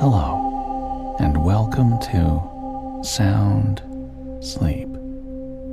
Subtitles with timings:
[0.00, 3.82] Hello, and welcome to Sound
[4.40, 4.88] Sleep,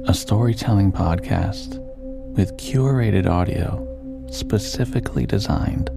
[0.08, 1.78] a storytelling podcast
[2.36, 5.90] with curated audio specifically designed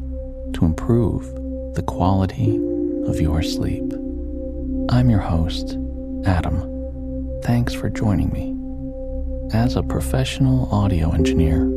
[0.54, 1.24] to improve
[1.74, 2.60] the quality
[3.06, 3.92] of your sleep.
[4.88, 5.76] I'm your host,
[6.26, 7.40] Adam.
[7.42, 8.56] Thanks for joining me.
[9.52, 11.68] As a professional audio engineer,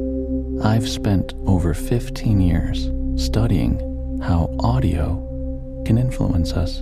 [0.63, 5.21] I've spent over 15 years studying how audio
[5.85, 6.79] can influence us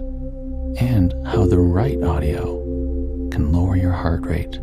[0.80, 2.60] and how the right audio
[3.30, 4.54] can lower your heart rate,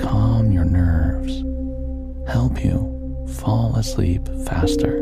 [0.00, 1.44] calm your nerves,
[2.28, 4.98] help you fall asleep faster,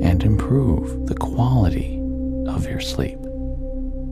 [0.00, 1.98] and improve the quality
[2.48, 3.18] of your sleep.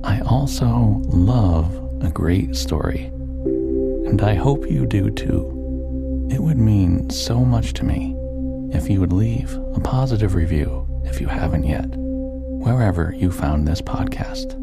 [0.05, 6.29] I also love a great story, and I hope you do too.
[6.31, 8.15] It would mean so much to me
[8.73, 13.81] if you would leave a positive review if you haven't yet, wherever you found this
[13.81, 14.55] podcast.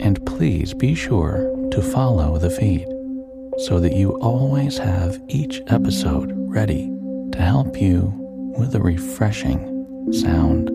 [0.00, 2.86] And please be sure to follow the feed
[3.58, 6.90] so that you always have each episode ready
[7.32, 8.12] to help you
[8.58, 10.68] with a refreshing sound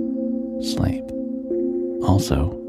[0.64, 1.04] sleep.
[2.08, 2.62] Also,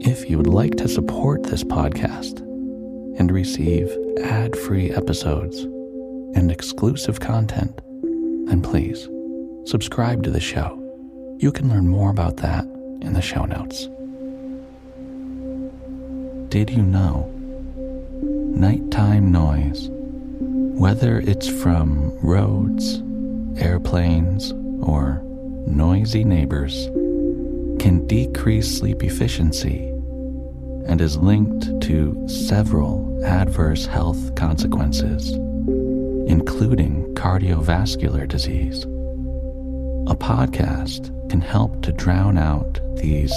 [0.00, 2.40] if you would like to support this podcast
[3.18, 3.90] and receive
[4.22, 5.62] ad free episodes
[6.36, 7.80] and exclusive content,
[8.46, 9.08] then please
[9.64, 10.85] subscribe to the show.
[11.38, 13.88] You can learn more about that in the show notes.
[16.48, 17.30] Did you know?
[18.56, 23.02] Nighttime noise, whether it's from roads,
[23.62, 25.20] airplanes, or
[25.66, 26.86] noisy neighbors,
[27.80, 29.88] can decrease sleep efficiency
[30.86, 35.32] and is linked to several adverse health consequences,
[36.30, 38.86] including cardiovascular disease.
[40.08, 43.32] A podcast can help to drown out these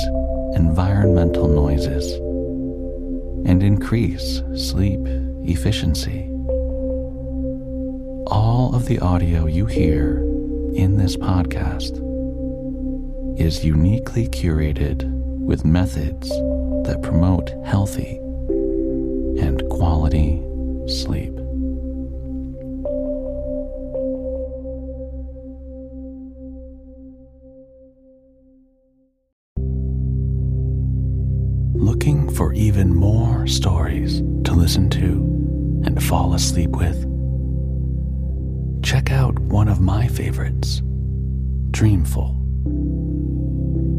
[0.55, 2.13] environmental noises
[3.47, 4.99] and increase sleep
[5.43, 6.29] efficiency.
[8.27, 10.19] All of the audio you hear
[10.75, 11.97] in this podcast
[13.39, 18.17] is uniquely curated with methods that promote healthy
[19.41, 20.39] and quality
[20.85, 21.38] sleep.
[36.39, 36.95] Asleep with?
[38.81, 40.81] Check out one of my favorites,
[41.71, 42.33] Dreamful.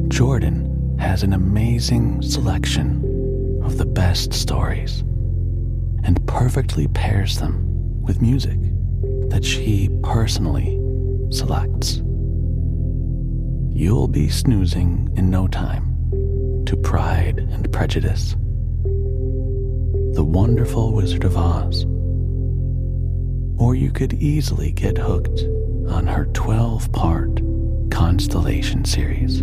[0.09, 5.01] Jordan has an amazing selection of the best stories
[6.03, 7.63] and perfectly pairs them
[8.01, 8.59] with music
[9.29, 10.81] that she personally
[11.31, 11.97] selects.
[13.69, 18.35] You'll be snoozing in no time to Pride and Prejudice,
[20.15, 21.85] The Wonderful Wizard of Oz,
[23.61, 25.43] or you could easily get hooked
[25.89, 27.41] on her 12 part
[27.91, 29.43] Constellation series.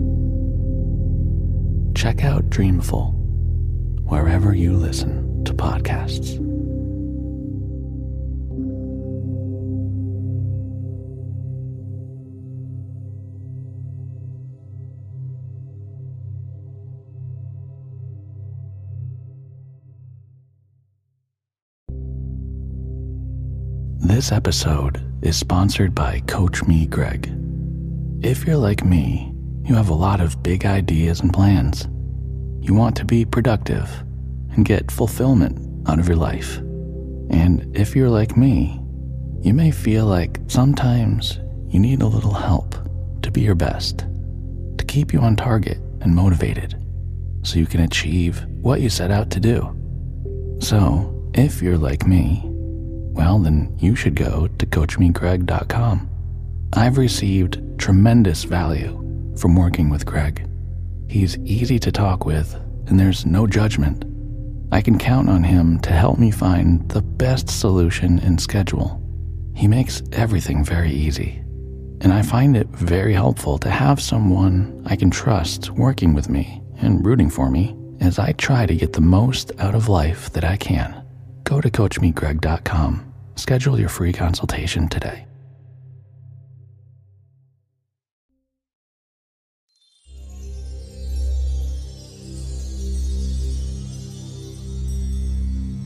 [1.95, 3.11] Check out Dreamful
[4.05, 6.46] wherever you listen to podcasts.
[24.17, 27.31] This episode is sponsored by Coach Me Greg.
[28.23, 29.31] If you're like me,
[29.63, 31.87] you have a lot of big ideas and plans.
[32.59, 33.87] You want to be productive
[34.53, 36.57] and get fulfillment out of your life.
[37.29, 38.81] And if you're like me,
[39.43, 42.73] you may feel like sometimes you need a little help
[43.21, 46.73] to be your best, to keep you on target and motivated
[47.43, 50.57] so you can achieve what you set out to do.
[50.59, 52.51] So, if you're like me,
[53.17, 56.09] well, then you should go to CoachMeGreg.com.
[56.73, 58.93] I've received tremendous value
[59.37, 60.47] from working with Greg.
[61.09, 62.53] He's easy to talk with,
[62.87, 64.05] and there's no judgment.
[64.71, 69.01] I can count on him to help me find the best solution and schedule.
[69.55, 71.41] He makes everything very easy,
[72.01, 76.61] and I find it very helpful to have someone I can trust working with me
[76.79, 80.43] and rooting for me as I try to get the most out of life that
[80.43, 81.03] I can.
[81.43, 83.06] Go to CoachMeGreg.com.
[83.37, 85.25] Schedule your free consultation today.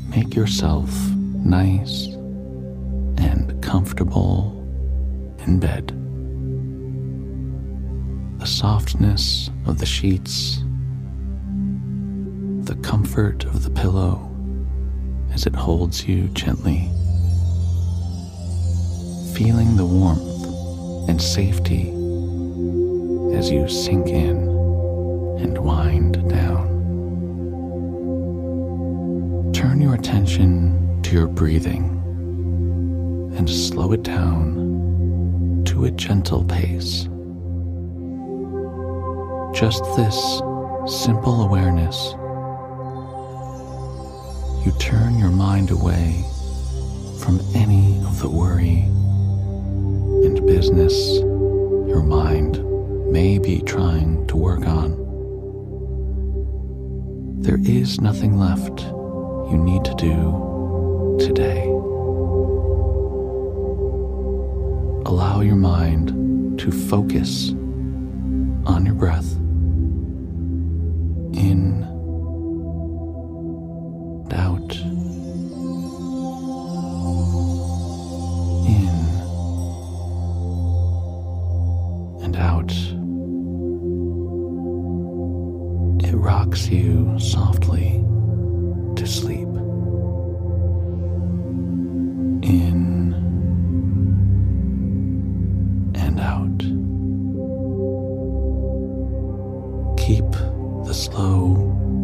[0.09, 0.89] Make yourself
[1.45, 2.07] nice
[3.17, 4.57] and comfortable
[5.45, 5.95] in bed.
[8.41, 10.63] the softness of the sheets,
[12.65, 14.27] the comfort of the pillow
[15.31, 16.89] as it holds you gently,
[19.33, 21.89] feeling the warmth and safety
[23.33, 24.37] as you sink in
[25.39, 26.67] and wind down.
[29.53, 31.85] Turn your attention to your breathing
[33.37, 37.07] and slow it down to a gentle pace.
[39.57, 40.41] Just this
[40.87, 42.13] simple awareness,
[44.65, 46.23] you turn your mind away
[47.19, 48.87] from any of the worry
[50.23, 51.19] and business
[51.87, 52.63] your mind
[53.11, 54.97] may be trying to work on.
[57.41, 58.81] There is nothing left
[59.51, 61.63] you need to do today.
[65.05, 67.49] Allow your mind to focus
[68.65, 69.35] on your breath.
[71.33, 71.90] In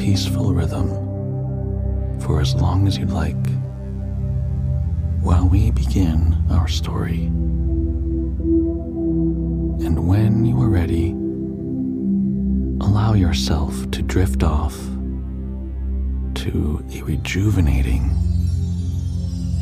[0.07, 0.87] peaceful rhythm
[2.21, 3.35] for as long as you'd like
[5.19, 7.25] while we begin our story.
[9.85, 11.09] And when you are ready,
[12.79, 14.77] allow yourself to drift off
[16.35, 18.09] to a rejuvenating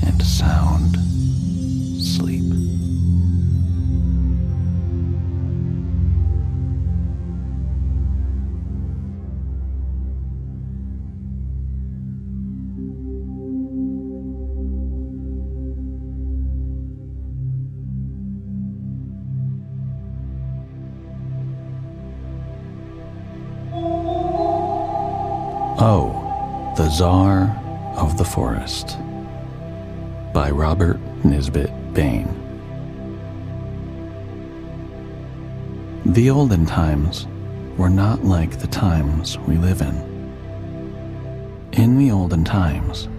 [0.05, 0.95] and sound
[1.99, 2.64] sleep.
[26.95, 27.53] Czar
[27.97, 28.97] of the Forest
[30.31, 32.25] by Robert Nisbet Bain.
[36.05, 37.27] The olden times
[37.75, 39.93] were not like the times we live in.
[41.73, 43.09] In the olden times,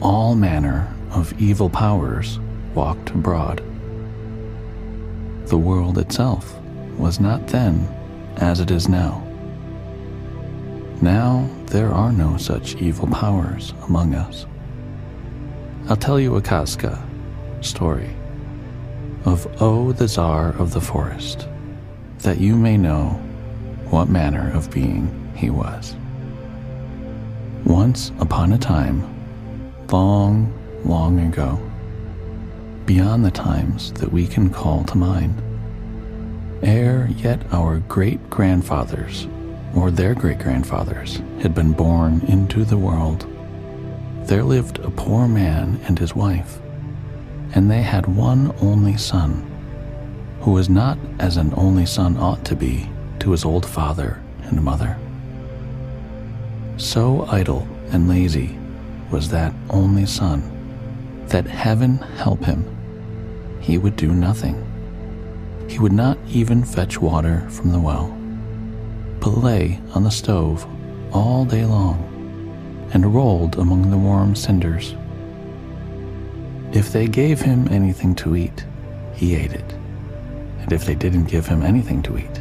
[0.00, 2.40] all manner of evil powers
[2.74, 3.62] walked abroad.
[5.48, 6.58] The world itself
[6.96, 7.86] was not then
[8.38, 9.27] as it is now.
[11.00, 14.46] Now there are no such evil powers among us.
[15.88, 17.00] I'll tell you a kazka
[17.60, 18.10] story
[19.24, 21.46] of O the Czar of the Forest,
[22.18, 23.10] that you may know
[23.90, 25.94] what manner of being he was.
[27.64, 29.02] Once upon a time,
[29.92, 30.52] long,
[30.84, 31.60] long ago,
[32.86, 35.40] beyond the times that we can call to mind,
[36.62, 39.28] ere yet our great grandfathers
[39.74, 43.26] or their great grandfathers had been born into the world,
[44.24, 46.60] there lived a poor man and his wife,
[47.54, 49.44] and they had one only son,
[50.40, 52.88] who was not as an only son ought to be
[53.20, 54.98] to his old father and mother.
[56.76, 58.58] So idle and lazy
[59.10, 60.54] was that only son
[61.28, 62.64] that heaven help him,
[63.60, 64.64] he would do nothing.
[65.68, 68.17] He would not even fetch water from the well
[69.20, 70.66] but lay on the stove
[71.12, 72.04] all day long
[72.92, 74.94] and rolled among the warm cinders.
[76.72, 78.64] If they gave him anything to eat,
[79.14, 79.72] he ate it,
[80.60, 82.40] and if they didn't give him anything to eat,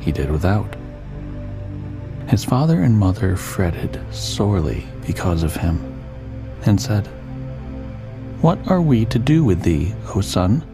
[0.00, 0.74] he did without.
[2.28, 6.02] His father and mother fretted sorely because of him,
[6.64, 7.06] and said,
[8.40, 10.64] What are we to do with thee, O son?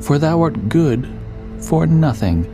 [0.00, 1.08] For thou art good
[1.60, 2.44] for nothing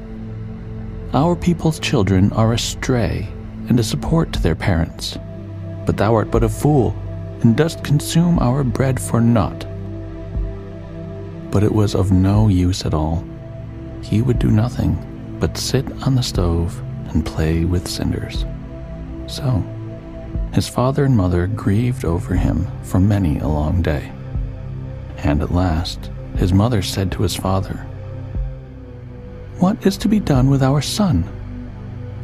[1.15, 3.29] our people's children are astray
[3.69, 5.19] and a support to their parents.
[5.85, 6.97] But thou art but a fool,
[7.43, 9.67] and dost consume our bread for naught.
[11.51, 13.25] But it was of no use at all.
[14.03, 18.45] He would do nothing but sit on the stove and play with cinders.
[19.27, 19.63] So,
[20.55, 24.13] his father and mother grieved over him for many a long day.
[25.19, 27.87] And at last, his mother said to his father,
[29.63, 31.23] what is to be done with our son?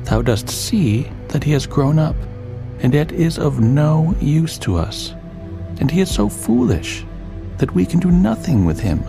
[0.03, 2.17] Thou dost see that he has grown up,
[2.81, 5.15] and yet is of no use to us,
[5.79, 7.07] and he is so foolish
[7.59, 9.05] that we can do nothing with him.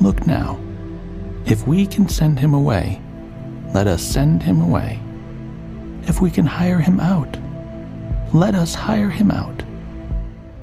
[0.00, 0.58] Look now,
[1.46, 3.00] if we can send him away,
[3.72, 4.98] let us send him away.
[6.08, 7.38] If we can hire him out,
[8.34, 9.62] let us hire him out.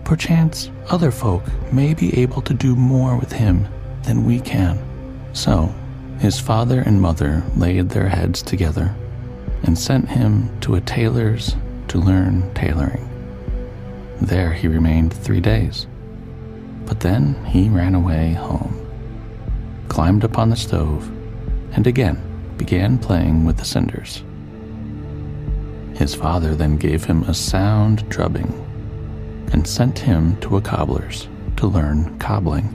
[0.04, 3.66] Perchance other folk may be able to do more with him
[4.04, 4.78] than we can.
[5.32, 5.74] So
[6.20, 8.96] his father and mother laid their heads together
[9.64, 11.56] and sent him to a tailor's
[11.88, 13.10] to learn tailoring.
[14.22, 15.88] There he remained three days.
[16.86, 18.80] But then he ran away home,
[19.90, 21.10] climbed upon the stove,
[21.74, 22.22] and again
[22.58, 24.24] began playing with the cinders.
[25.98, 28.54] His father then gave him a sound drubbing
[29.52, 32.70] and sent him to a cobbler's to learn cobbling.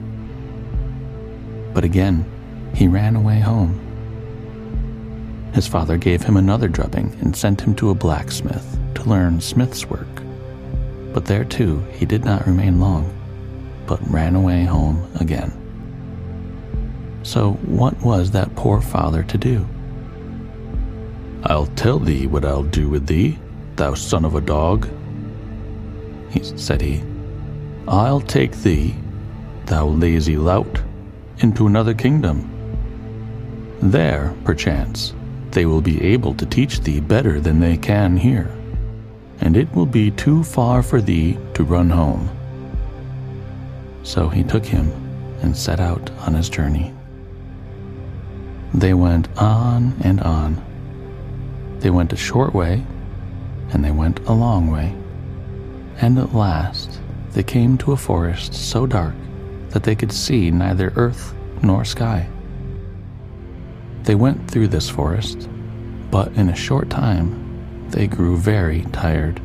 [1.73, 2.25] But again,
[2.73, 3.79] he ran away home.
[5.53, 9.85] His father gave him another drubbing and sent him to a blacksmith to learn smith's
[9.85, 10.07] work.
[11.13, 13.11] But there too he did not remain long,
[13.85, 15.51] but ran away home again.
[17.23, 19.67] So, what was that poor father to do?
[21.43, 23.37] I'll tell thee what I'll do with thee,
[23.75, 24.87] thou son of a dog,
[26.31, 27.03] he said he.
[27.87, 28.95] I'll take thee,
[29.65, 30.81] thou lazy lout,
[31.39, 32.50] into another kingdom.
[33.81, 35.13] There, perchance,
[35.49, 38.49] they will be able to teach thee better than they can here,
[39.39, 42.29] and it will be too far for thee to run home.
[44.03, 44.91] So he took him
[45.41, 46.93] and set out on his journey.
[48.73, 50.61] They went on and on.
[51.79, 52.85] They went a short way,
[53.71, 54.95] and they went a long way.
[55.97, 56.99] And at last
[57.31, 59.15] they came to a forest so dark
[59.69, 61.33] that they could see neither earth
[61.63, 62.27] nor sky.
[64.03, 65.47] They went through this forest,
[66.09, 69.39] but in a short time they grew very tired.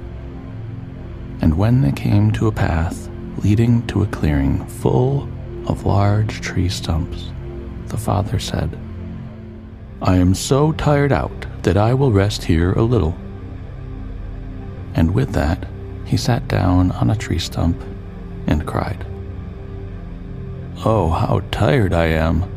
[1.41, 3.09] And when they came to a path
[3.39, 5.29] leading to a clearing full
[5.67, 7.31] of large tree stumps,
[7.89, 8.79] the father said,
[10.01, 13.17] I am so tired out that I will rest here a little.
[14.95, 15.67] And with that,
[16.05, 17.81] he sat down on a tree stump
[18.47, 19.05] and cried,
[20.85, 22.56] Oh, how tired I am!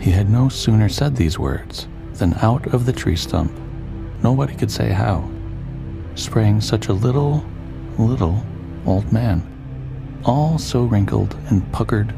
[0.00, 3.52] He had no sooner said these words than out of the tree stump,
[4.22, 5.28] nobody could say how,
[6.14, 7.44] sprang such a little,
[7.98, 8.42] little
[8.86, 9.42] old man,
[10.24, 12.14] all so wrinkled and puckered,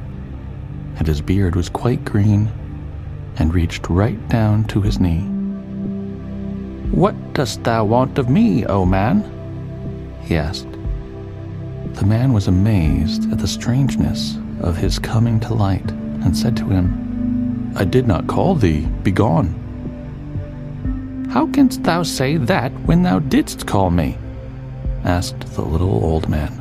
[0.97, 2.53] and his beard was quite green
[3.39, 5.23] and reached right down to his knee.
[6.93, 10.21] What dost thou want of me, O man?
[10.23, 10.71] he asked.
[11.95, 16.67] The man was amazed at the strangeness of his coming to light and said to
[16.67, 17.02] him,
[17.75, 19.59] I did not call thee, begone.
[21.33, 24.19] How canst thou say that when thou didst call me?
[25.05, 26.53] asked the little old man.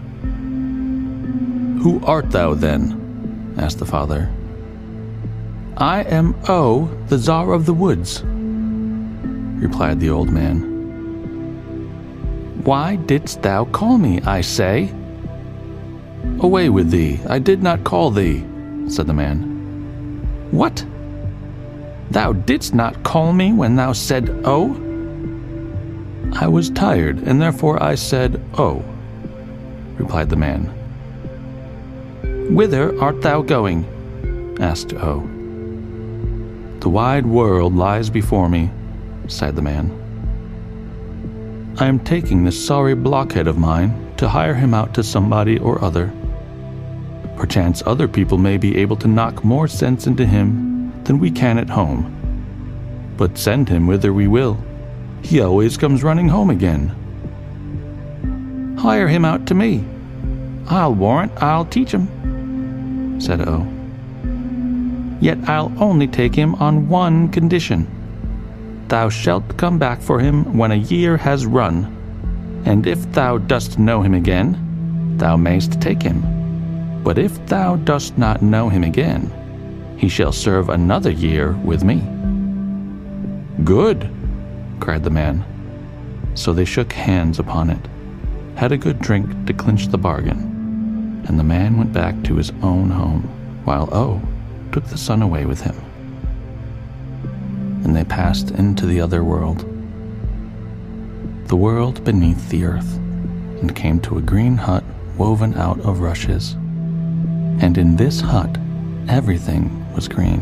[1.84, 3.56] Who art thou then?
[3.58, 4.32] asked the father.
[5.76, 10.62] I am O, the Czar of the Woods, replied the old man.
[12.64, 14.94] Why didst thou call me, I say?
[16.40, 18.46] Away with thee, I did not call thee,
[18.88, 19.42] said the man.
[20.52, 20.86] What?
[22.12, 24.76] Thou didst not call me when thou said, O?
[26.34, 28.84] I was tired, and therefore I said, O,
[29.98, 30.66] replied the man.
[32.54, 33.86] Whither art thou going?
[34.60, 35.22] asked O.
[36.82, 38.72] The wide world lies before me,
[39.28, 39.90] sighed the man.
[41.80, 45.82] I am taking this sorry blockhead of mine to hire him out to somebody or
[45.82, 46.12] other.
[47.38, 50.71] Perchance other people may be able to knock more sense into him
[51.06, 52.18] than we can at home.
[53.18, 54.58] But send him whither we will,
[55.22, 56.96] he always comes running home again.
[58.78, 59.86] Hire him out to me.
[60.68, 63.68] I'll warrant I'll teach him, said O.
[65.20, 67.88] Yet I'll only take him on one condition.
[68.88, 71.86] Thou shalt come back for him when a year has run,
[72.66, 76.24] and if thou dost know him again, thou mayst take him.
[77.04, 79.32] But if thou dost not know him again,
[80.02, 82.02] he shall serve another year with me.
[83.64, 84.10] Good,
[84.80, 85.46] cried the man.
[86.34, 87.88] So they shook hands upon it,
[88.56, 92.52] had a good drink to clinch the bargain, and the man went back to his
[92.64, 93.22] own home,
[93.64, 94.20] while O
[94.72, 95.76] took the son away with him.
[97.84, 99.60] And they passed into the other world,
[101.46, 102.96] the world beneath the earth,
[103.62, 104.84] and came to a green hut
[105.16, 106.54] woven out of rushes.
[107.62, 108.58] And in this hut,
[109.08, 110.42] everything was green.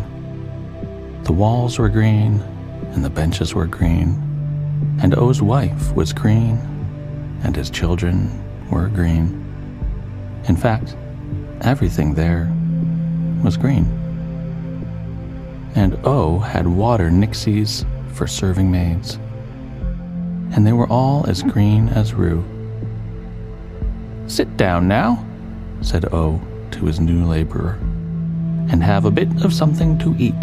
[1.24, 2.41] The walls were green,
[2.94, 4.15] and the benches were green,
[5.01, 6.58] and O's wife was green,
[7.44, 8.29] and his children
[8.70, 9.46] were green.
[10.48, 10.96] In fact,
[11.62, 12.51] everything there
[13.44, 13.86] was green.
[15.75, 19.20] and O had water nixies for serving maids.
[20.51, 22.44] And they were all as green as rue.
[24.27, 25.24] Sit down now,
[25.82, 26.41] said O
[26.72, 27.79] to his new laborer,
[28.70, 30.40] and have a bit of something to eat.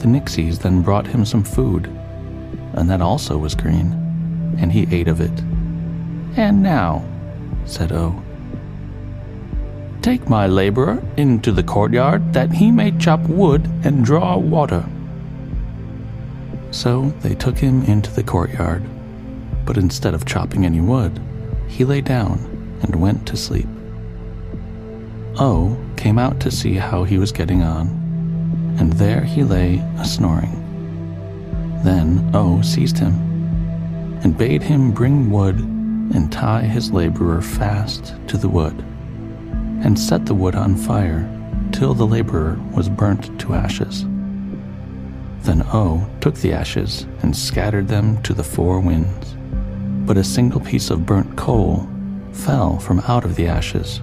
[0.00, 1.86] The nixies then brought him some food,
[2.72, 3.92] and that also was green,
[4.58, 5.42] and he ate of it.
[6.36, 7.04] And now,
[7.66, 8.22] said O,
[10.00, 14.84] take my laborer into the courtyard that he may chop wood and draw water.
[16.70, 18.82] So they took him into the courtyard,
[19.66, 21.20] but instead of chopping any wood,
[21.68, 22.38] he lay down
[22.82, 23.68] and went to sleep.
[25.38, 27.86] O came out to see how he was getting on,
[28.78, 30.56] and there he lay a snoring.
[31.84, 33.12] Then O seized him,
[34.24, 38.82] and bade him bring wood and tie his laborer fast to the wood,
[39.84, 41.28] and set the wood on fire
[41.70, 44.06] till the laborer was burnt to ashes.
[45.42, 49.36] Then O took the ashes and scattered them to the four winds.
[50.06, 51.86] But a single piece of burnt coal
[52.32, 54.00] fell from out of the ashes,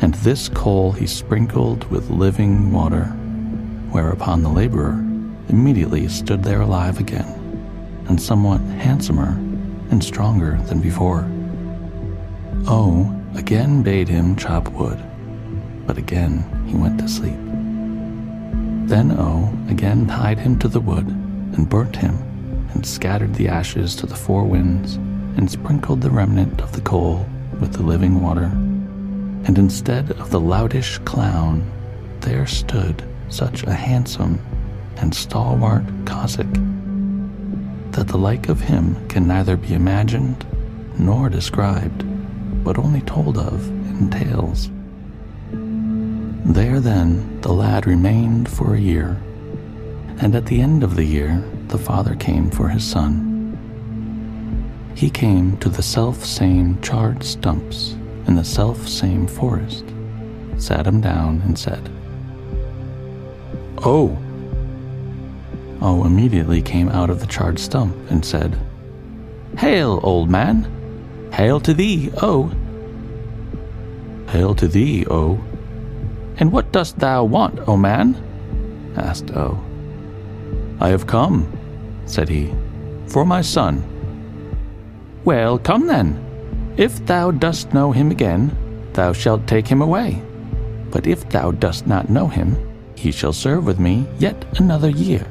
[0.00, 3.04] and this coal he sprinkled with living water,
[3.90, 4.92] whereupon the laborer
[5.48, 7.26] immediately stood there alive again,
[8.08, 9.32] and somewhat handsomer
[9.90, 11.28] and stronger than before.
[12.66, 14.98] O again bade him chop wood,
[15.86, 17.38] but again he went to sleep.
[18.88, 22.16] Then O again tied him to the wood and burnt him,
[22.72, 24.96] and scattered the ashes to the four winds,
[25.36, 27.26] and sprinkled the remnant of the coal
[27.60, 28.50] with the living water.
[29.44, 31.70] And instead of the loutish clown,
[32.20, 34.40] there stood such a handsome
[34.96, 36.52] and stalwart Cossack
[37.92, 40.46] that the like of him can neither be imagined
[40.98, 42.04] nor described,
[42.62, 44.70] but only told of in tales.
[46.44, 49.20] There then the lad remained for a year,
[50.18, 53.26] and at the end of the year the father came for his son.
[54.94, 57.96] He came to the self same charred stumps
[58.30, 59.84] in the self same forest,
[60.56, 61.90] sat him down, and said,
[63.78, 64.16] Oh!
[65.82, 68.56] O immediately came out of the charred stump and said,
[69.58, 71.28] Hail, old man!
[71.32, 72.52] Hail to thee, O!
[74.28, 75.42] Hail to thee, O!
[76.36, 78.14] And what dost thou want, O man?
[78.96, 79.58] asked O.
[80.80, 81.50] I have come,
[82.06, 82.54] said he,
[83.08, 83.82] for my son.
[85.24, 86.29] Well, come then.
[86.80, 88.50] If thou dost know him again,
[88.94, 90.22] thou shalt take him away.
[90.90, 92.56] But if thou dost not know him,
[92.96, 95.24] he shall serve with me yet another year.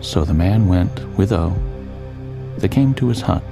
[0.00, 1.54] So the man went with O.
[2.58, 3.44] They came to his hut,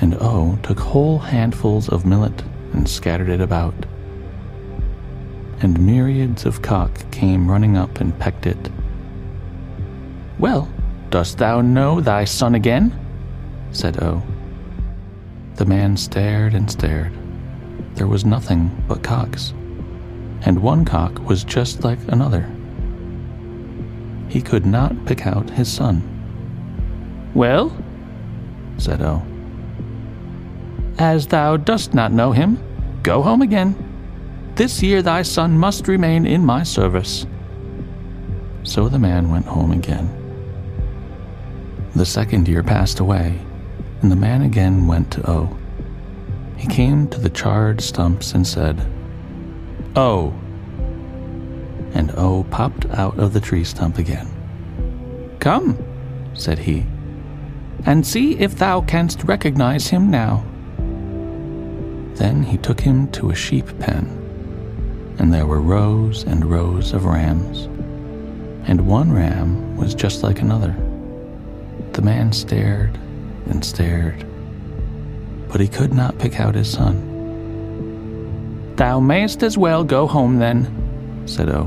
[0.00, 2.42] and O took whole handfuls of millet
[2.72, 3.86] and scattered it about
[5.60, 8.70] and myriads of cock came running up and pecked it.
[10.38, 10.68] Well,
[11.10, 12.92] dost thou know thy son again?
[13.72, 14.22] said O.
[15.56, 17.12] The man stared and stared.
[17.94, 19.54] There was nothing but cocks,
[20.42, 22.46] and one cock was just like another.
[24.28, 26.02] He could not pick out his son.
[27.34, 27.74] Well,
[28.76, 29.22] said O,
[30.98, 32.58] as thou dost not know him,
[33.02, 33.74] go home again.
[34.56, 37.26] This year thy son must remain in my service.
[38.62, 40.10] So the man went home again.
[41.94, 43.38] The second year passed away,
[44.02, 45.56] and the man again went to O.
[46.56, 48.80] He came to the charred stumps and said,
[49.94, 50.34] O.
[51.94, 54.28] And O popped out of the tree stump again.
[55.40, 55.78] Come,
[56.34, 56.86] said he,
[57.84, 60.44] and see if thou canst recognize him now.
[62.14, 64.26] Then he took him to a sheep pen
[65.18, 67.64] and there were rows and rows of rams,
[68.68, 70.76] and one ram was just like another.
[71.92, 72.98] The man stared
[73.46, 74.26] and stared,
[75.48, 77.14] but he could not pick out his son.
[78.76, 81.64] Thou mayst as well go home then, said O,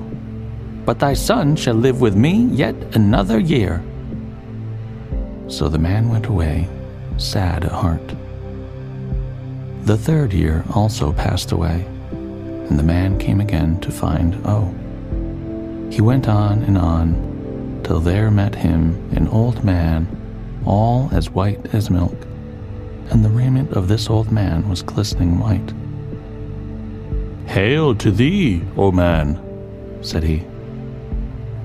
[0.86, 3.84] but thy son shall live with me yet another year.
[5.48, 6.70] So the man went away,
[7.18, 8.16] sad at heart.
[9.84, 11.88] The third year also passed away
[12.70, 14.74] and the man came again to find O.
[15.92, 20.06] He went on and on, till there met him an old man,
[20.66, 22.18] all as white as milk,
[23.12, 25.74] and the raiment of this old man was glistening white.
[27.50, 29.40] Hail to thee, O man,
[30.02, 30.46] said he.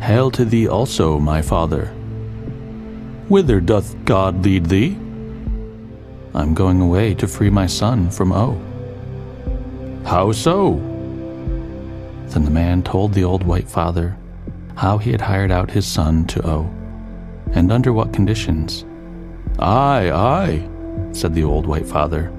[0.00, 1.86] Hail to thee also, my father.
[3.28, 4.98] Whither doth God lead thee?
[6.34, 8.60] I'm going away to free my son from O.
[10.04, 10.74] How so?
[12.28, 14.16] Then the man told the old white father
[14.76, 16.70] how he had hired out his son to O,
[17.54, 18.84] and under what conditions.
[19.58, 20.68] Aye, aye,
[21.12, 22.32] said the old white father.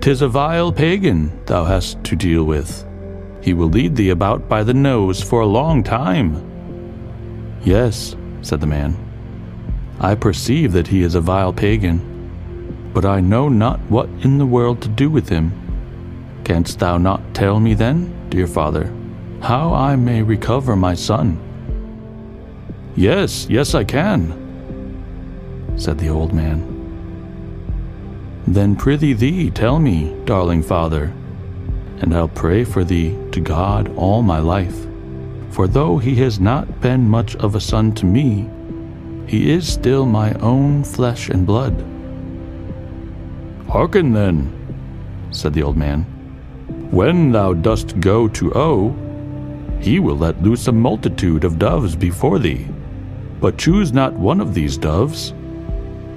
[0.00, 2.84] Tis a vile pagan thou hast to deal with.
[3.42, 6.42] He will lead thee about by the nose for a long time.
[7.64, 8.96] Yes, said the man.
[10.00, 14.46] I perceive that he is a vile pagan, but I know not what in the
[14.46, 15.52] world to do with him.
[16.44, 18.92] Canst thou not tell me then, dear father,
[19.40, 21.45] how I may recover my son?
[22.96, 24.32] Yes, yes, I can,
[25.76, 26.64] said the old man.
[28.46, 31.12] Then prithee thee tell me, darling father,
[32.00, 34.86] and I'll pray for thee to God all my life.
[35.50, 38.48] For though he has not been much of a son to me,
[39.26, 41.84] he is still my own flesh and blood.
[43.68, 44.50] Hearken then,
[45.32, 46.04] said the old man.
[46.90, 48.96] When thou dost go to O,
[49.80, 52.68] he will let loose a multitude of doves before thee.
[53.40, 55.34] But choose not one of these doves.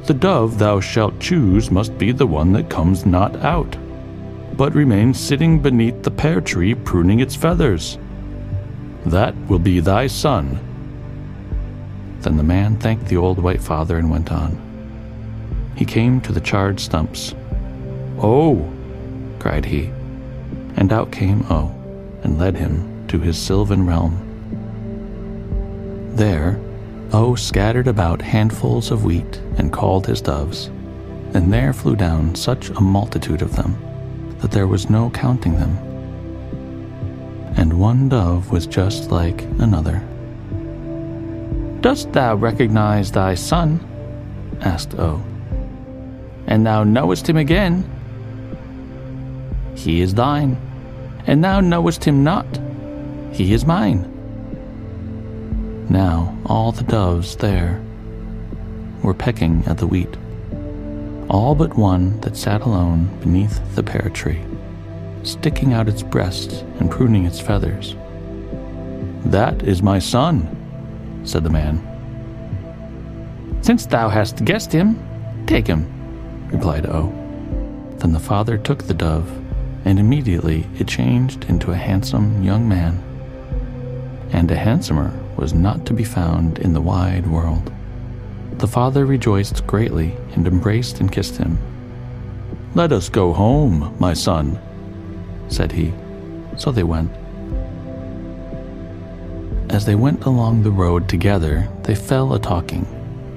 [0.05, 3.77] The dove thou shalt choose must be the one that comes not out,
[4.55, 7.97] but remains sitting beneath the pear tree pruning its feathers.
[9.05, 10.59] That will be thy son.
[12.21, 14.57] Then the man thanked the old white father and went on.
[15.75, 17.35] He came to the charred stumps.
[18.21, 18.69] Oh,
[19.39, 19.91] cried he,
[20.75, 21.73] and out came O,
[22.23, 24.25] and led him to his sylvan realm.
[26.15, 26.59] There,
[27.11, 30.67] O scattered about handfuls of wheat and called his doves,
[31.33, 33.75] and there flew down such a multitude of them
[34.39, 35.75] that there was no counting them.
[37.57, 40.03] And one dove was just like another.
[41.81, 43.79] Dost thou recognize thy son?
[44.61, 45.23] asked O.
[46.45, 47.89] And thou knowest him again?
[49.73, 50.57] He is thine,
[51.25, 52.45] and thou knowest him not.
[53.31, 54.18] He is mine.
[55.89, 57.81] Now all the doves there
[59.01, 60.15] were pecking at the wheat,
[61.29, 64.43] all but one that sat alone beneath the pear tree,
[65.23, 67.95] sticking out its breast and pruning its feathers.
[69.25, 70.47] That is my son,
[71.23, 71.83] said the man.
[73.61, 74.99] Since thou hast guessed him,
[75.47, 75.87] take him,
[76.51, 77.07] replied O.
[77.97, 79.27] Then the father took the dove,
[79.85, 83.03] and immediately it changed into a handsome young man.
[84.31, 87.71] And a handsomer was not to be found in the wide world.
[88.57, 91.57] The father rejoiced greatly and embraced and kissed him.
[92.75, 94.59] Let us go home, my son,
[95.47, 95.93] said he.
[96.57, 97.09] So they went.
[99.69, 102.85] As they went along the road together, they fell a talking,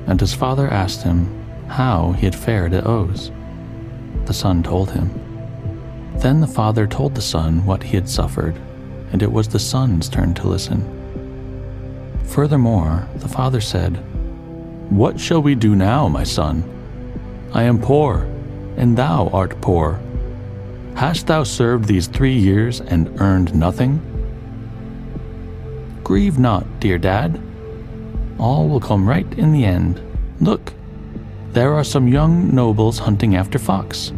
[0.08, 1.28] and his father asked him
[1.68, 3.30] how he had fared at O's.
[4.24, 5.08] The son told him.
[6.16, 8.56] Then the father told the son what he had suffered,
[9.12, 11.01] and it was the son's turn to listen.
[12.24, 13.96] Furthermore, the father said,
[14.90, 16.64] What shall we do now, my son?
[17.52, 18.26] I am poor,
[18.76, 20.00] and thou art poor.
[20.94, 24.00] Hast thou served these three years and earned nothing?
[26.04, 27.40] Grieve not, dear dad.
[28.38, 30.00] All will come right in the end.
[30.40, 30.72] Look,
[31.52, 34.12] there are some young nobles hunting after fox.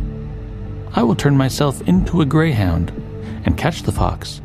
[0.94, 2.90] I will turn myself into a greyhound
[3.44, 4.40] and catch the fox,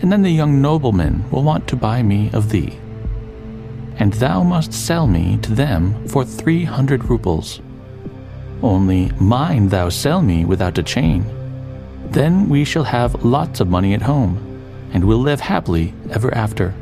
[0.00, 2.78] and then the young noblemen will want to buy me of thee.
[4.02, 7.60] And thou must sell me to them for three hundred roubles.
[8.60, 11.24] Only mind thou sell me without a chain.
[12.10, 14.34] Then we shall have lots of money at home,
[14.92, 16.74] and will live happily ever after.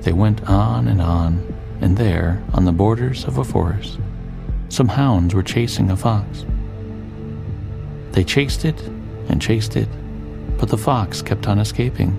[0.00, 1.40] They went on and on,
[1.80, 4.00] and there, on the borders of a forest,
[4.68, 6.44] some hounds were chasing a fox.
[8.10, 8.82] They chased it
[9.28, 9.88] and chased it,
[10.58, 12.18] but the fox kept on escaping,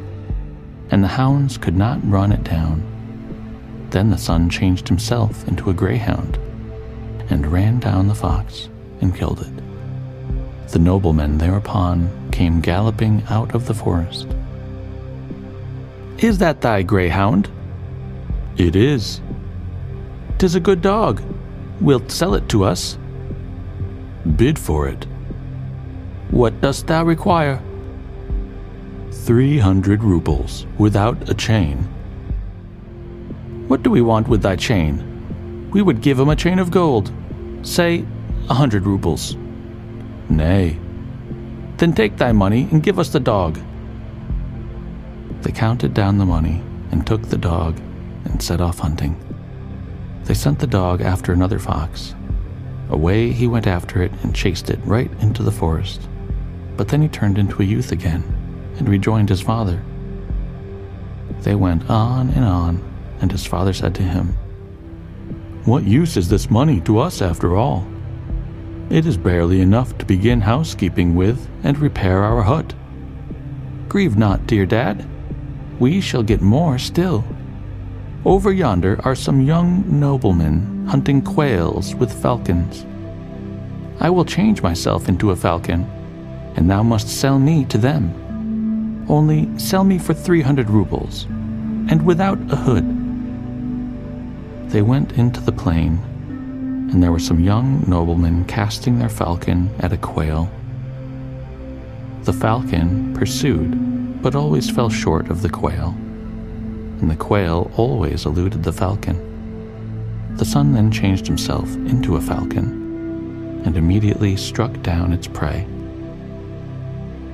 [0.92, 2.94] and the hounds could not run it down.
[3.90, 6.38] Then the son changed himself into a greyhound
[7.30, 8.70] and ran down the fox
[9.02, 10.70] and killed it.
[10.70, 14.28] The noblemen thereupon came galloping out of the forest.
[16.18, 17.50] Is that thy greyhound?
[18.58, 19.22] It is.
[20.38, 21.22] Tis a good dog.
[21.80, 22.98] Wilt sell it to us?
[24.36, 25.06] Bid for it.
[26.32, 27.62] What dost thou require?
[29.12, 31.88] Three hundred roubles, without a chain.
[33.68, 35.70] What do we want with thy chain?
[35.72, 37.12] We would give him a chain of gold.
[37.64, 38.06] Say,
[38.50, 39.36] a hundred roubles.
[40.30, 40.80] Nay.
[41.76, 43.60] Then take thy money and give us the dog.
[45.42, 47.78] They counted down the money and took the dog
[48.24, 49.22] and set off hunting.
[50.24, 52.16] They sent the dog after another fox.
[52.90, 56.08] Away he went after it and chased it right into the forest.
[56.78, 58.24] But then he turned into a youth again
[58.78, 59.84] and rejoined his father.
[61.42, 62.87] They went on and on,
[63.22, 64.30] and his father said to him,
[65.66, 67.88] What use is this money to us after all?
[68.90, 72.74] It is barely enough to begin housekeeping with and repair our hut.
[73.90, 75.06] Grieve not, dear dad.
[75.80, 77.26] We shall get more still.
[78.26, 82.86] Over yonder are some young noblemen hunting quails with falcons.
[84.00, 85.84] I will change myself into a falcon,
[86.56, 89.06] and thou must sell me to them.
[89.10, 91.26] Only sell me for 300 roubles,
[91.90, 92.97] and without a hood.
[94.68, 96.00] They went into the plain,
[96.92, 100.50] and there were some young noblemen casting their falcon at a quail.
[102.24, 105.96] The falcon pursued, but always fell short of the quail,
[107.00, 110.36] and the quail always eluded the falcon.
[110.36, 115.66] The son then changed himself into a falcon and immediately struck down its prey.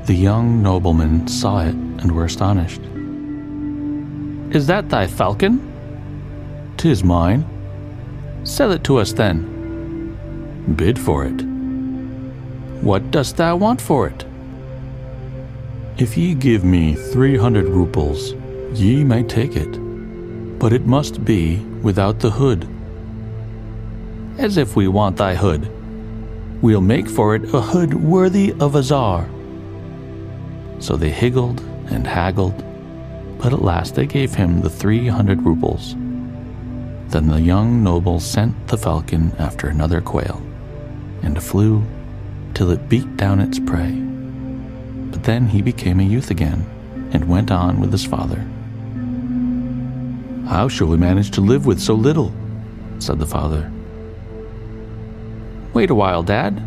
[0.05, 2.81] The young noblemen saw it and were astonished.
[4.55, 5.72] Is that thy falcon?
[6.83, 7.45] Tis mine.
[8.43, 9.37] Sell it to us then.
[10.75, 11.41] Bid for it.
[12.83, 14.25] What dost thou want for it?
[15.97, 18.33] If ye give me three hundred roubles,
[18.73, 19.79] ye may take it,
[20.59, 22.67] but it must be without the hood.
[24.37, 25.71] As if we want thy hood.
[26.61, 29.29] We'll make for it a hood worthy of a czar.
[30.79, 32.61] So they higgled and haggled,
[33.37, 35.95] but at last they gave him the three hundred roubles.
[37.13, 40.41] Then the young noble sent the falcon after another quail,
[41.21, 41.83] and flew
[42.55, 43.91] till it beat down its prey.
[45.11, 46.65] But then he became a youth again,
[47.11, 48.39] and went on with his father.
[50.47, 52.33] How shall we manage to live with so little?
[52.97, 53.71] said the father.
[55.75, 56.57] Wait a while, Dad,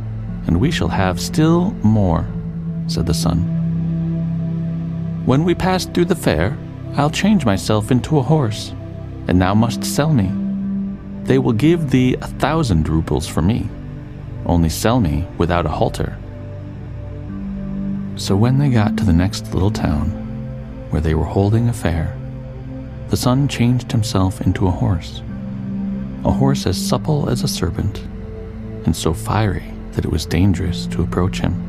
[0.46, 2.24] and we shall have still more,
[2.86, 3.40] said the son.
[5.26, 6.56] When we pass through the fair,
[6.94, 8.75] I'll change myself into a horse,
[9.28, 10.30] and thou must sell me.
[11.24, 13.68] They will give thee a thousand roubles for me,
[14.44, 16.16] only sell me without a halter.
[18.16, 20.10] So when they got to the next little town,
[20.90, 22.16] where they were holding a fair,
[23.08, 25.22] the son changed himself into a horse,
[26.24, 28.04] a horse as supple as a serpent
[28.86, 31.62] and so fiery that it was dangerous to approach him.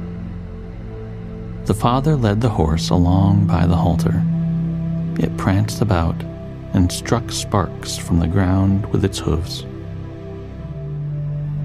[1.65, 4.23] The father led the horse along by the halter.
[5.19, 6.15] It pranced about
[6.77, 9.65] and struck sparks from the ground with its hoofs.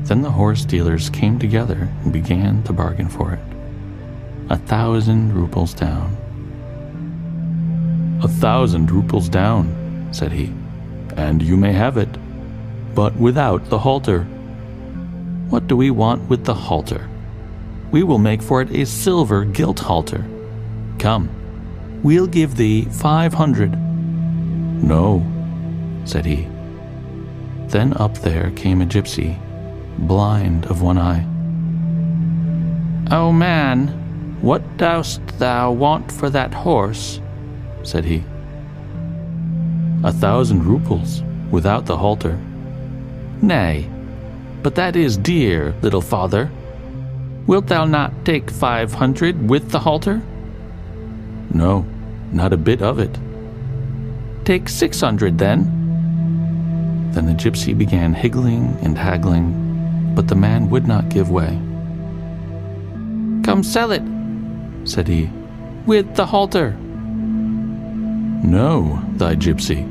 [0.04, 3.40] Then the horse dealers came together and began to bargain for it.
[4.48, 6.16] A thousand roubles down.
[8.22, 10.50] A thousand roubles down, said he,
[11.16, 12.08] and you may have it,
[12.94, 14.22] but without the halter.
[15.50, 17.06] What do we want with the halter?
[17.90, 20.24] We will make for it a silver gilt halter.
[20.98, 21.28] Come,
[22.02, 23.76] we'll give thee five hundred.
[24.82, 25.24] No,
[26.04, 26.48] said he.
[27.68, 29.38] Then up there came a gypsy,
[29.98, 31.24] blind of one eye.
[33.10, 33.88] Oh man,
[34.42, 37.20] what dost thou want for that horse?
[37.84, 38.24] said he.
[40.04, 42.38] A thousand roubles, without the halter.
[43.40, 43.88] Nay,
[44.62, 46.50] but that is dear, little father.
[47.46, 50.20] Wilt thou not take five hundred with the halter?
[51.52, 51.86] No,
[52.32, 53.16] not a bit of it.
[54.44, 55.64] Take six hundred then.
[57.12, 61.58] Then the gypsy began higgling and haggling, but the man would not give way.
[63.44, 64.02] Come sell it,
[64.84, 65.30] said he,
[65.86, 66.72] with the halter.
[68.44, 69.88] No, thy gypsy.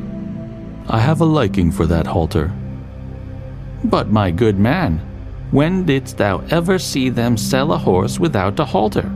[0.87, 2.51] I have a liking for that halter
[3.83, 4.99] but, my good man,
[5.51, 9.11] when didst thou ever see them sell a horse without a halter?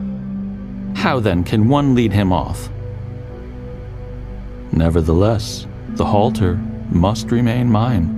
[0.94, 2.68] How then can one lead him off?
[4.76, 6.56] Nevertheless, the halter
[6.90, 8.12] must remain mine.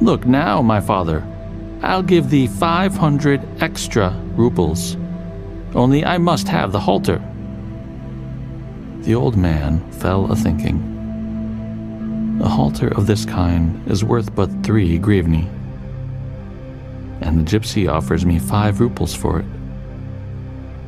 [0.00, 1.22] Look now, my father,
[1.82, 4.96] I'll give thee five hundred extra roubles.
[5.74, 7.22] Only I must have the halter.
[9.00, 10.80] The old man fell a thinking.
[12.42, 15.46] A halter of this kind is worth but three grivni,
[17.20, 19.46] and the gypsy offers me five roubles for it.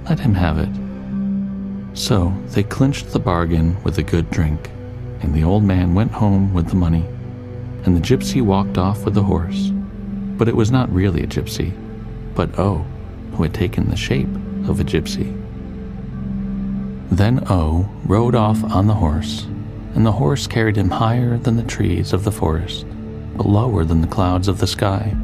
[0.08, 0.70] Let him have it.
[1.94, 4.70] So they clinched the bargain with a good drink,
[5.20, 7.04] and the old man went home with the money,
[7.84, 9.70] and the gypsy walked off with the horse.
[10.38, 11.72] But it was not really a gypsy,
[12.34, 12.86] but O,
[13.32, 14.34] who had taken the shape
[14.66, 15.36] of a gypsy.
[17.10, 19.46] Then O rode off on the horse
[19.94, 22.86] and the horse carried him higher than the trees of the forest,
[23.36, 25.14] but lower than the clouds of the sky.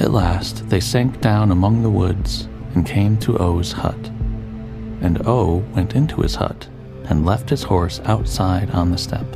[0.00, 4.10] At last they sank down among the woods and came to O's hut,
[5.00, 6.68] and O went into his hut
[7.04, 9.26] and left his horse outside on the step.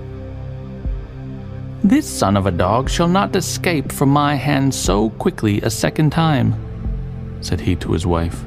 [1.85, 6.11] This son of a dog shall not escape from my hand so quickly a second
[6.11, 6.55] time,
[7.41, 8.45] said he to his wife.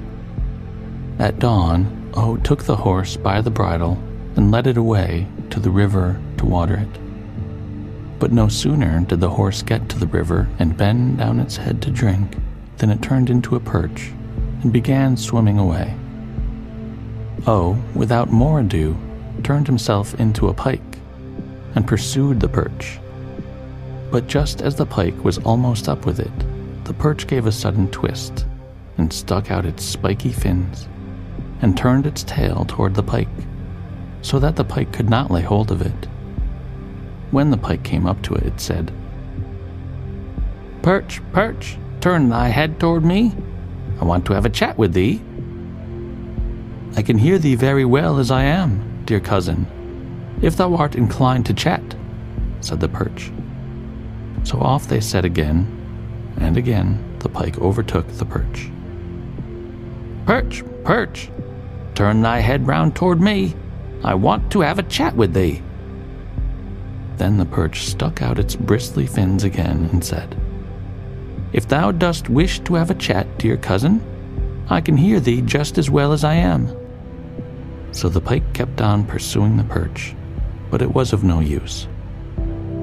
[1.20, 4.02] At dawn, O took the horse by the bridle
[4.36, 8.20] and led it away to the river to water it.
[8.20, 11.82] But no sooner did the horse get to the river and bend down its head
[11.82, 12.38] to drink
[12.78, 14.12] than it turned into a perch
[14.64, 15.94] and began swimming away.
[17.48, 18.98] O, without more ado,
[19.44, 20.82] turned himself into a pike
[21.76, 23.00] and pursued the perch.
[24.12, 27.90] But just as the pike was almost up with it, the perch gave a sudden
[27.92, 28.46] twist
[28.98, 30.88] and stuck out its spiky fins
[31.62, 33.28] and turned its tail toward the pike
[34.22, 36.08] so that the pike could not lay hold of it.
[37.32, 38.92] When the pike came up to it, it said,
[40.82, 43.36] Perch, perch, turn thy head toward me.
[44.00, 45.22] I want to have a chat with thee.
[46.98, 49.68] I can hear thee very well as I am, dear cousin,
[50.42, 51.84] if thou art inclined to chat,
[52.62, 53.32] said the perch.
[54.44, 55.68] So off they set again,
[56.40, 58.70] and again the pike overtook the perch.
[60.26, 61.30] Perch, perch,
[61.96, 63.56] turn thy head round toward me.
[64.04, 65.62] I want to have a chat with thee.
[67.18, 70.38] Then the perch stuck out its bristly fins again and said,
[71.52, 74.02] If thou dost wish to have a chat, dear cousin,
[74.70, 76.85] I can hear thee just as well as I am.
[77.96, 80.14] So the pike kept on pursuing the perch,
[80.70, 81.88] but it was of no use.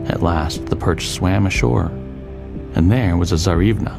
[0.06, 1.92] At last the perch swam ashore,
[2.74, 3.94] and there was a Tsarivna,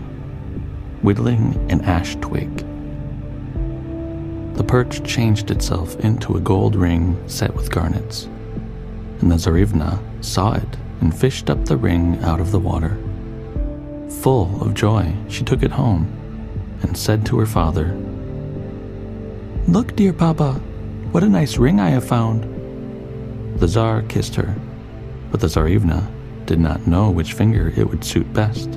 [1.04, 2.66] whittling an ash twig.
[4.56, 8.26] The perch changed itself into a gold ring set with garnets,
[9.22, 12.98] and the Tsarivna saw it and fished up the ring out of the water.
[14.24, 16.08] Full of joy, she took it home
[16.82, 17.96] and said to her father,
[19.68, 20.60] Look, dear Papa,
[21.14, 22.44] what a nice ring I have found.
[23.60, 24.54] The Tsar kissed her
[25.34, 26.08] but the Tsarivna
[26.46, 28.70] did not know which finger it would suit best.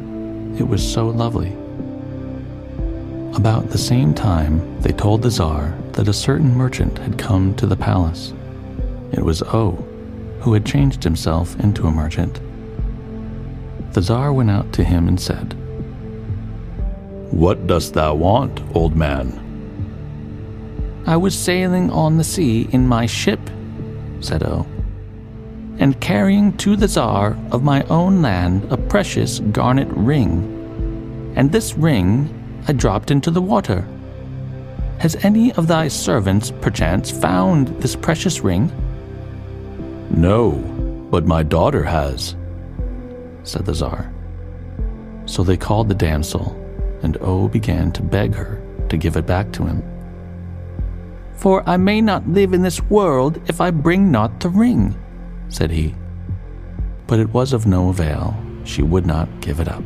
[0.58, 1.52] It was so lovely.
[3.36, 7.66] About the same time, they told the Tsar that a certain merchant had come to
[7.66, 8.32] the palace.
[9.12, 9.72] It was O,
[10.40, 12.40] who had changed himself into a merchant.
[13.92, 15.52] The Tsar went out to him and said,
[17.32, 19.45] What dost thou want, old man?
[21.06, 23.40] I was sailing on the sea in my ship,
[24.20, 24.66] said O
[25.78, 31.32] and carrying to the Tsar of my own land a precious garnet ring.
[31.36, 32.32] And this ring
[32.66, 33.86] I dropped into the water.
[34.98, 38.72] Has any of thy servants perchance found this precious ring?
[40.10, 40.52] No,
[41.10, 42.34] but my daughter has,
[43.42, 44.10] said the Tsar.
[45.26, 46.56] So they called the damsel,
[47.02, 49.82] and O began to beg her to give it back to him.
[51.36, 54.96] For I may not live in this world if I bring not the ring
[55.48, 55.94] said he.
[57.06, 58.36] But it was of no avail.
[58.64, 59.84] She would not give it up.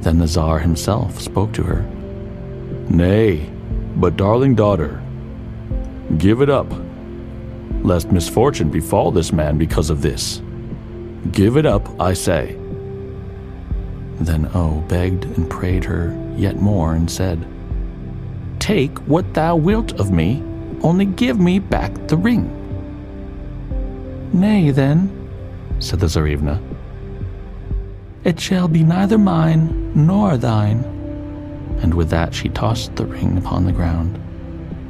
[0.00, 1.82] Then the Tsar himself spoke to her.
[2.88, 3.50] Nay,
[3.96, 5.02] but darling daughter,
[6.18, 6.72] give it up,
[7.82, 10.40] lest misfortune befall this man because of this.
[11.32, 12.56] Give it up, I say.
[14.20, 17.44] Then O begged and prayed her yet more and said,
[18.58, 20.42] Take what thou wilt of me,
[20.82, 22.54] only give me back the ring.
[24.32, 25.10] Nay, then,
[25.78, 26.60] said the Tsarivna,
[28.24, 30.84] it shall be neither mine nor thine.
[31.80, 34.18] And with that she tossed the ring upon the ground,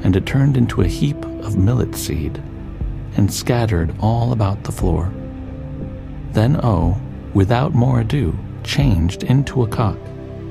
[0.02, 2.42] and it turned into a heap of millet seed,
[3.16, 5.12] and scattered all about the floor.
[6.32, 6.98] Then O,
[7.34, 9.98] without more ado, changed into a cock,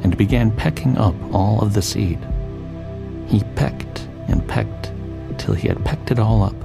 [0.03, 2.19] and began pecking up all of the seed.
[3.27, 4.91] He pecked and pecked
[5.37, 6.55] till he had pecked it all up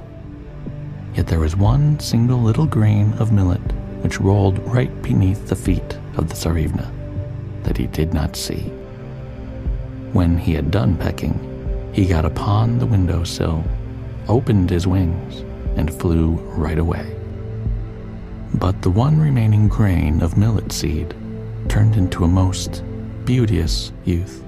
[1.15, 3.61] Yet there was one single little grain of millet
[4.01, 6.91] which rolled right beneath the feet of the Tsarivna
[7.63, 8.61] that he did not see.
[10.11, 11.39] When he had done pecking,
[11.93, 13.63] he got upon the window sill,
[14.27, 15.41] opened his wings,
[15.77, 17.15] and flew right away.
[18.55, 21.15] But the one remaining grain of millet seed
[21.69, 22.83] turned into a most
[23.23, 24.43] beauteous youth.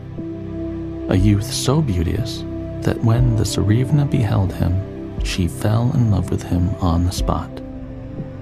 [1.08, 2.44] A youth so beauteous
[2.82, 7.50] that when the Tsarivna beheld him, she fell in love with him on the spot,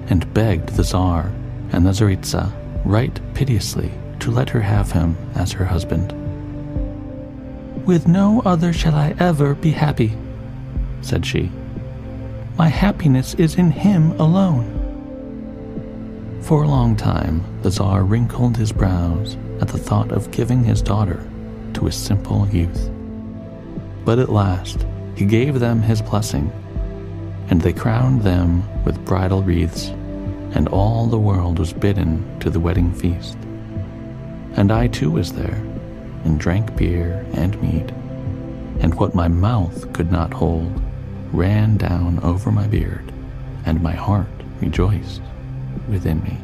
[0.08, 1.30] and begged the Tsar
[1.74, 2.54] and the Tsaritsa
[2.86, 6.14] right piteously to let her have him as her husband.
[7.86, 10.16] With no other shall I ever be happy,
[11.02, 11.52] said she.
[12.58, 14.80] My happiness is in him alone.
[16.44, 20.82] For a long time, the Tsar wrinkled his brows at the thought of giving his
[20.82, 21.28] daughter
[21.74, 22.90] to a simple youth.
[24.06, 26.52] But at last, he gave them his blessing,
[27.50, 29.90] and they crowned them with bridal wreaths,
[30.56, 33.38] and all the world was bidden to the wedding feast.
[34.56, 35.62] And I too was there,
[36.24, 37.92] and drank beer and mead,
[38.80, 40.82] and what my mouth could not hold
[41.32, 43.12] ran down over my beard,
[43.66, 44.28] and my heart
[44.62, 45.22] rejoiced
[45.90, 46.38] within me.